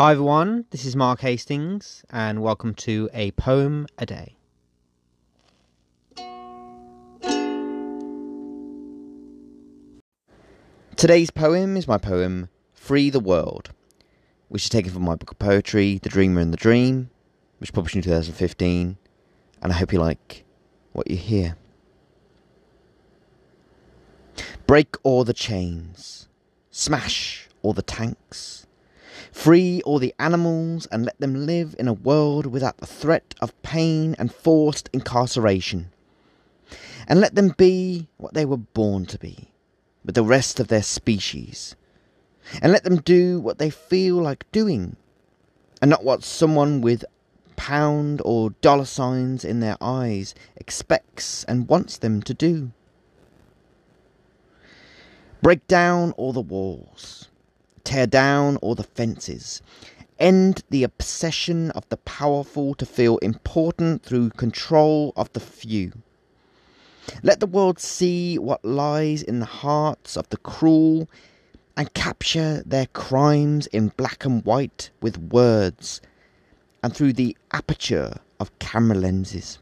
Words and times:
Hi 0.00 0.12
everyone, 0.12 0.64
this 0.70 0.86
is 0.86 0.96
Mark 0.96 1.20
Hastings, 1.20 2.06
and 2.08 2.40
welcome 2.40 2.72
to 2.76 3.10
A 3.12 3.32
Poem 3.32 3.86
a 3.98 4.06
Day. 4.06 4.34
Today's 10.96 11.30
poem 11.30 11.76
is 11.76 11.86
my 11.86 11.98
poem 11.98 12.48
Free 12.72 13.10
the 13.10 13.20
World, 13.20 13.74
which 14.48 14.62
is 14.62 14.68
taken 14.70 14.90
from 14.90 15.02
my 15.02 15.16
book 15.16 15.32
of 15.32 15.38
poetry, 15.38 16.00
The 16.02 16.08
Dreamer 16.08 16.40
and 16.40 16.50
the 16.50 16.56
Dream, 16.56 17.10
which 17.58 17.74
published 17.74 17.94
in 17.94 18.00
2015, 18.00 18.96
and 19.60 19.70
I 19.70 19.76
hope 19.76 19.92
you 19.92 19.98
like 19.98 20.46
what 20.92 21.10
you 21.10 21.18
hear. 21.18 21.58
Break 24.66 24.96
all 25.02 25.24
the 25.24 25.34
chains, 25.34 26.26
smash 26.70 27.50
all 27.60 27.74
the 27.74 27.82
tanks, 27.82 28.66
free 29.32 29.82
all 29.84 29.98
the 29.98 30.14
animals 30.18 30.86
and 30.86 31.04
let 31.04 31.18
them 31.20 31.46
live 31.46 31.74
in 31.78 31.88
a 31.88 31.92
world 31.92 32.46
without 32.46 32.78
the 32.78 32.86
threat 32.86 33.34
of 33.40 33.60
pain 33.62 34.14
and 34.18 34.32
forced 34.32 34.90
incarceration. 34.92 35.90
And 37.08 37.20
let 37.20 37.34
them 37.34 37.54
be 37.56 38.08
what 38.18 38.34
they 38.34 38.44
were 38.44 38.56
born 38.56 39.06
to 39.06 39.18
be, 39.18 39.48
with 40.04 40.14
the 40.14 40.22
rest 40.22 40.60
of 40.60 40.68
their 40.68 40.82
species. 40.82 41.74
And 42.62 42.72
let 42.72 42.84
them 42.84 42.96
do 42.96 43.40
what 43.40 43.58
they 43.58 43.70
feel 43.70 44.16
like 44.16 44.50
doing, 44.52 44.96
and 45.82 45.90
not 45.90 46.04
what 46.04 46.22
someone 46.22 46.80
with 46.80 47.04
pound 47.56 48.22
or 48.24 48.50
dollar 48.62 48.84
signs 48.84 49.44
in 49.44 49.60
their 49.60 49.76
eyes 49.80 50.34
expects 50.56 51.44
and 51.44 51.68
wants 51.68 51.98
them 51.98 52.22
to 52.22 52.32
do. 52.32 52.70
Break 55.42 55.66
down 55.66 56.12
all 56.12 56.32
the 56.32 56.40
walls, 56.40 57.29
tear 57.90 58.06
down 58.06 58.56
all 58.58 58.76
the 58.76 58.84
fences, 58.84 59.60
end 60.20 60.62
the 60.70 60.84
obsession 60.84 61.72
of 61.72 61.88
the 61.88 61.96
powerful 61.96 62.72
to 62.72 62.86
feel 62.86 63.18
important 63.18 64.00
through 64.04 64.30
control 64.30 65.12
of 65.16 65.32
the 65.32 65.40
few. 65.40 65.92
Let 67.24 67.40
the 67.40 67.48
world 67.48 67.80
see 67.80 68.38
what 68.38 68.64
lies 68.64 69.24
in 69.24 69.40
the 69.40 69.46
hearts 69.64 70.16
of 70.16 70.28
the 70.28 70.36
cruel 70.36 71.08
and 71.76 71.92
capture 71.92 72.62
their 72.64 72.86
crimes 72.86 73.66
in 73.66 73.88
black 73.96 74.24
and 74.24 74.44
white 74.44 74.90
with 75.00 75.18
words 75.18 76.00
and 76.84 76.94
through 76.94 77.14
the 77.14 77.36
aperture 77.52 78.20
of 78.38 78.56
camera 78.60 78.98
lenses. 78.98 79.58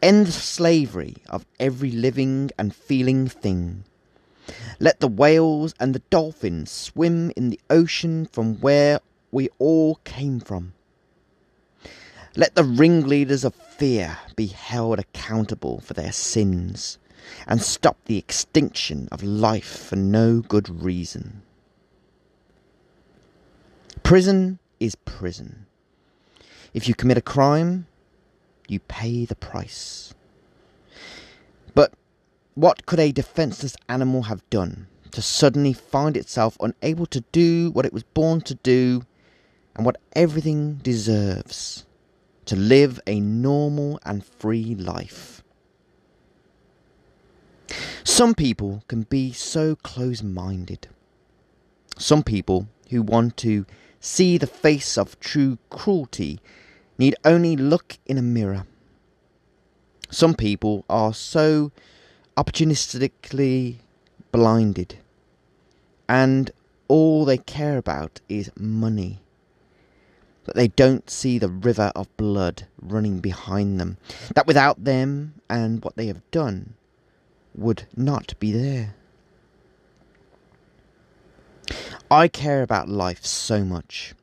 End 0.00 0.28
the 0.28 0.32
slavery 0.32 1.16
of 1.28 1.44
every 1.58 1.90
living 1.90 2.52
and 2.56 2.72
feeling 2.72 3.26
thing. 3.26 3.82
Let 4.82 5.00
the 5.00 5.08
whales 5.08 5.74
and 5.78 5.94
the 5.94 6.02
dolphins 6.08 6.70
swim 6.70 7.32
in 7.36 7.50
the 7.50 7.60
ocean 7.68 8.24
from 8.24 8.56
where 8.56 9.00
we 9.30 9.50
all 9.58 9.96
came 10.04 10.40
from. 10.40 10.72
Let 12.34 12.54
the 12.54 12.64
ringleaders 12.64 13.44
of 13.44 13.54
fear 13.54 14.16
be 14.36 14.46
held 14.46 14.98
accountable 14.98 15.80
for 15.80 15.92
their 15.92 16.12
sins 16.12 16.98
and 17.46 17.60
stop 17.60 17.98
the 18.06 18.16
extinction 18.16 19.06
of 19.12 19.22
life 19.22 19.86
for 19.86 19.96
no 19.96 20.40
good 20.40 20.82
reason. 20.82 21.42
Prison 24.02 24.58
is 24.80 24.94
prison. 24.94 25.66
If 26.72 26.88
you 26.88 26.94
commit 26.94 27.18
a 27.18 27.22
crime, 27.22 27.86
you 28.66 28.80
pay 28.80 29.26
the 29.26 29.34
price. 29.34 30.14
But 31.74 31.92
what 32.60 32.84
could 32.84 33.00
a 33.00 33.10
defenseless 33.10 33.74
animal 33.88 34.24
have 34.24 34.48
done 34.50 34.86
to 35.12 35.22
suddenly 35.22 35.72
find 35.72 36.14
itself 36.14 36.58
unable 36.60 37.06
to 37.06 37.22
do 37.32 37.70
what 37.70 37.86
it 37.86 37.92
was 37.92 38.02
born 38.02 38.38
to 38.42 38.54
do 38.56 39.02
and 39.74 39.86
what 39.86 39.96
everything 40.12 40.74
deserves 40.74 41.86
to 42.44 42.54
live 42.54 43.00
a 43.06 43.18
normal 43.18 43.98
and 44.04 44.22
free 44.22 44.74
life? 44.74 45.42
Some 48.04 48.34
people 48.34 48.84
can 48.88 49.04
be 49.04 49.32
so 49.32 49.74
close 49.76 50.22
minded. 50.22 50.86
Some 51.96 52.22
people 52.22 52.68
who 52.90 53.00
want 53.00 53.38
to 53.38 53.64
see 54.00 54.36
the 54.36 54.46
face 54.46 54.98
of 54.98 55.18
true 55.18 55.56
cruelty 55.70 56.40
need 56.98 57.14
only 57.24 57.56
look 57.56 57.96
in 58.04 58.18
a 58.18 58.22
mirror. 58.22 58.66
Some 60.10 60.34
people 60.34 60.84
are 60.90 61.14
so 61.14 61.72
opportunistically 62.40 63.76
blinded, 64.32 64.96
and 66.08 66.50
all 66.88 67.26
they 67.26 67.36
care 67.36 67.76
about 67.76 68.22
is 68.30 68.50
money. 68.56 69.20
That 70.44 70.56
they 70.56 70.68
don't 70.68 71.10
see 71.10 71.38
the 71.38 71.50
river 71.50 71.92
of 71.94 72.16
blood 72.16 72.66
running 72.80 73.18
behind 73.20 73.78
them, 73.78 73.98
that 74.34 74.46
without 74.46 74.84
them 74.84 75.34
and 75.50 75.84
what 75.84 75.96
they 75.96 76.06
have 76.06 76.22
done 76.30 76.72
would 77.54 77.86
not 77.94 78.32
be 78.40 78.52
there. 78.52 78.94
I 82.10 82.26
care 82.26 82.62
about 82.62 82.88
life 82.88 83.26
so 83.26 83.64
much. 83.64 84.14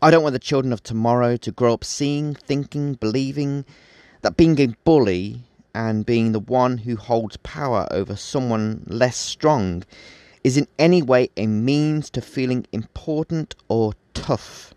I 0.00 0.10
don't 0.10 0.22
want 0.22 0.32
the 0.32 0.38
children 0.38 0.72
of 0.72 0.82
tomorrow 0.82 1.36
to 1.36 1.52
grow 1.52 1.74
up 1.74 1.84
seeing, 1.84 2.34
thinking, 2.34 2.94
believing 2.94 3.66
that 4.22 4.38
being 4.38 4.58
a 4.58 4.68
bully 4.84 5.42
and 5.74 6.06
being 6.06 6.32
the 6.32 6.40
one 6.40 6.78
who 6.78 6.96
holds 6.96 7.36
power 7.38 7.86
over 7.90 8.16
someone 8.16 8.84
less 8.86 9.16
strong 9.16 9.84
is 10.42 10.56
in 10.56 10.66
any 10.78 11.02
way 11.02 11.30
a 11.36 11.46
means 11.46 12.10
to 12.10 12.20
feeling 12.20 12.66
important 12.72 13.54
or 13.68 13.92
tough. 14.14 14.74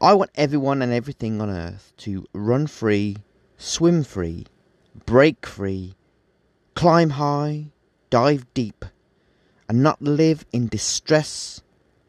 I 0.00 0.14
want 0.14 0.30
everyone 0.34 0.82
and 0.82 0.92
everything 0.92 1.40
on 1.40 1.50
earth 1.50 1.92
to 1.98 2.26
run 2.32 2.66
free, 2.66 3.18
swim 3.58 4.04
free, 4.04 4.46
break 5.04 5.44
free, 5.46 5.94
climb 6.74 7.10
high, 7.10 7.66
dive 8.08 8.46
deep, 8.54 8.84
and 9.68 9.82
not 9.82 10.00
live 10.00 10.46
in 10.52 10.68
distress 10.68 11.60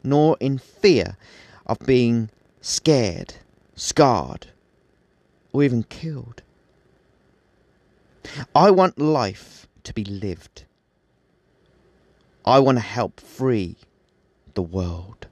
nor 0.02 0.36
in 0.40 0.58
fear 0.58 1.16
of 1.66 1.78
being 1.80 2.30
scared, 2.60 3.34
scarred, 3.74 4.48
or 5.52 5.62
even 5.62 5.82
killed. 5.82 6.42
I 8.54 8.70
want 8.70 8.98
life 8.98 9.66
to 9.84 9.92
be 9.92 10.04
lived. 10.04 10.64
I 12.44 12.58
want 12.58 12.78
to 12.78 12.82
help 12.82 13.20
free 13.20 13.76
the 14.54 14.62
world. 14.62 15.28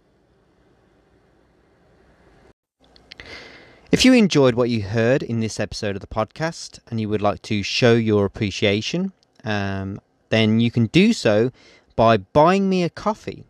If 3.92 4.04
you 4.04 4.12
enjoyed 4.12 4.54
what 4.54 4.70
you 4.70 4.82
heard 4.82 5.24
in 5.24 5.40
this 5.40 5.58
episode 5.58 5.96
of 5.96 6.00
the 6.00 6.06
podcast 6.06 6.78
and 6.88 7.00
you 7.00 7.08
would 7.08 7.20
like 7.20 7.42
to 7.42 7.64
show 7.64 7.94
your 7.94 8.24
appreciation, 8.24 9.12
um, 9.42 10.00
then 10.28 10.60
you 10.60 10.70
can 10.70 10.86
do 10.86 11.12
so 11.12 11.50
by 11.96 12.18
buying 12.18 12.68
me 12.68 12.84
a 12.84 12.90
coffee. 12.90 13.42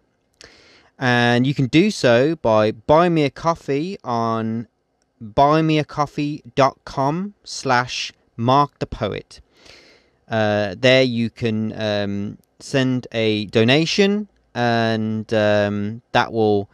And 0.99 1.47
you 1.47 1.53
can 1.53 1.67
do 1.67 1.91
so 1.91 2.37
by 2.37 2.73
buying 2.73 3.13
me 3.15 3.25
a 3.25 3.31
coffee 3.31 3.99
on 4.03 4.67
buymeacoffee.com 5.23 7.35
slash 7.45 8.13
mark 8.41 8.79
the 8.79 8.87
poet. 8.87 9.41
Uh, 10.29 10.75
there 10.79 11.03
you 11.03 11.31
can 11.31 11.73
um, 11.81 12.39
send 12.59 13.07
a 13.13 13.47
donation 13.47 14.29
and 14.55 15.33
um, 15.35 16.03
that 16.13 16.33
will 16.33 16.69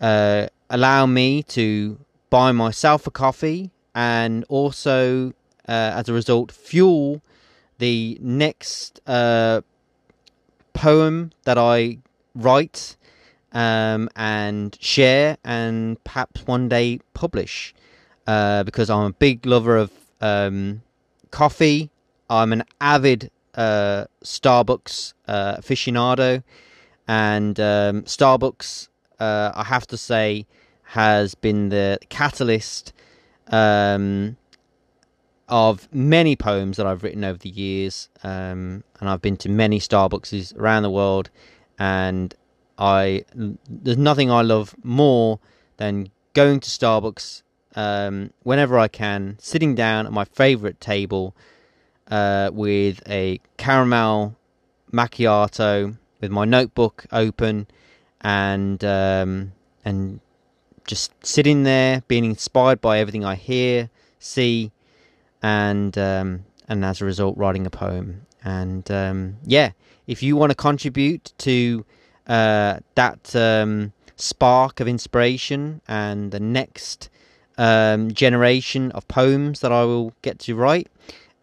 uh, 0.00 0.46
allow 0.68 1.06
me 1.06 1.42
to 1.42 1.98
buy 2.30 2.52
myself 2.52 3.06
a 3.06 3.10
coffee 3.10 3.70
and 3.94 4.44
also 4.48 5.30
uh, 5.68 5.92
as 5.96 6.08
a 6.08 6.12
result 6.12 6.52
fuel 6.52 7.20
the 7.78 8.18
next 8.20 9.00
uh, 9.06 9.60
poem 10.72 11.32
that 11.44 11.58
I 11.58 11.98
write 12.34 12.96
um, 13.52 14.08
and 14.16 14.76
share 14.80 15.36
and 15.44 16.02
perhaps 16.04 16.46
one 16.46 16.68
day 16.68 17.00
publish 17.14 17.74
uh, 18.26 18.62
because 18.62 18.90
I'm 18.90 19.06
a 19.06 19.12
big 19.12 19.44
lover 19.44 19.76
of 19.76 19.90
um, 20.20 20.82
coffee. 21.30 21.90
I'm 22.28 22.52
an 22.52 22.64
avid 22.80 23.30
uh, 23.54 24.04
Starbucks 24.24 25.14
uh, 25.26 25.56
aficionado, 25.56 26.42
and 27.08 27.58
um, 27.58 28.02
Starbucks, 28.02 28.88
uh, 29.18 29.52
I 29.54 29.64
have 29.64 29.86
to 29.88 29.96
say, 29.96 30.46
has 30.84 31.34
been 31.34 31.68
the 31.68 31.98
catalyst 32.08 32.92
um, 33.48 34.36
of 35.48 35.88
many 35.92 36.36
poems 36.36 36.76
that 36.76 36.86
I've 36.86 37.02
written 37.02 37.24
over 37.24 37.38
the 37.38 37.48
years, 37.48 38.08
um, 38.22 38.84
and 39.00 39.08
I've 39.08 39.22
been 39.22 39.36
to 39.38 39.48
many 39.48 39.80
Starbucks 39.80 40.56
around 40.56 40.84
the 40.84 40.90
world, 40.90 41.30
and 41.78 42.34
I 42.78 43.24
there's 43.68 43.98
nothing 43.98 44.30
I 44.30 44.42
love 44.42 44.74
more 44.82 45.40
than 45.76 46.10
going 46.32 46.60
to 46.60 46.70
Starbucks 46.70 47.42
um, 47.76 48.32
whenever 48.42 48.78
I 48.78 48.88
can, 48.88 49.36
sitting 49.40 49.74
down 49.74 50.06
at 50.06 50.12
my 50.12 50.24
favorite 50.24 50.80
table 50.80 51.34
uh, 52.10 52.50
with 52.52 53.02
a 53.08 53.40
caramel 53.56 54.36
macchiato 54.92 55.96
with 56.20 56.30
my 56.30 56.44
notebook 56.44 57.06
open 57.12 57.66
and 58.20 58.84
um, 58.84 59.52
and 59.84 60.20
just 60.86 61.12
sitting 61.24 61.62
there, 61.62 62.02
being 62.08 62.24
inspired 62.24 62.80
by 62.80 62.98
everything 62.98 63.24
I 63.24 63.36
hear, 63.36 63.90
see, 64.18 64.72
and 65.42 65.96
um, 65.96 66.44
and 66.68 66.84
as 66.84 67.00
a 67.00 67.04
result, 67.04 67.36
writing 67.36 67.66
a 67.66 67.70
poem. 67.70 68.26
And 68.44 68.90
um, 68.90 69.36
yeah, 69.44 69.72
if 70.06 70.22
you 70.22 70.36
want 70.36 70.50
to 70.50 70.56
contribute 70.56 71.32
to 71.38 71.84
uh, 72.26 72.80
that 72.94 73.34
um, 73.36 73.92
spark 74.16 74.80
of 74.80 74.88
inspiration 74.88 75.80
and 75.88 76.30
the 76.32 76.40
next 76.40 77.08
um, 77.60 78.10
generation 78.10 78.90
of 78.92 79.06
poems 79.06 79.60
that 79.60 79.70
I 79.70 79.84
will 79.84 80.14
get 80.22 80.38
to 80.40 80.54
write, 80.54 80.88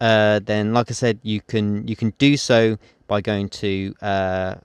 uh, 0.02 0.40
then 0.44 0.74
like 0.74 0.90
I 0.90 0.94
said, 0.94 1.19
you 1.22 1.42
can 1.42 1.88
you 1.88 1.96
can 1.96 2.16
do 2.18 2.38
so 2.38 2.80
by 3.08 3.22
going 3.22 3.50
to 3.50 3.94
uh, 4.02 4.56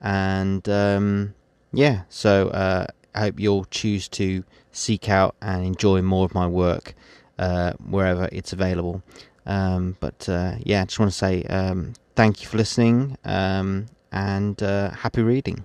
And 0.00 0.68
um, 0.68 1.34
yeah, 1.72 2.02
so 2.08 2.48
uh, 2.48 2.86
I 3.14 3.20
hope 3.20 3.40
you'll 3.40 3.64
choose 3.66 4.08
to 4.08 4.44
seek 4.72 5.08
out 5.08 5.34
and 5.40 5.64
enjoy 5.64 6.02
more 6.02 6.24
of 6.24 6.34
my 6.34 6.46
work 6.46 6.94
uh, 7.38 7.72
wherever 7.74 8.28
it's 8.32 8.52
available. 8.52 9.02
Um, 9.46 9.96
but 10.00 10.26
yeah, 10.28 10.82
I 10.82 10.84
just 10.84 10.98
want 10.98 11.10
to 11.12 11.16
say 11.18 11.42
um, 11.44 11.94
thank 12.14 12.42
you 12.42 12.48
for 12.48 12.58
listening 12.58 13.16
um, 13.24 13.86
and 14.12 14.58
happy 14.60 15.22
reading. 15.22 15.64